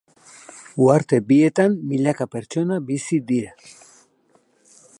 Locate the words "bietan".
1.27-1.75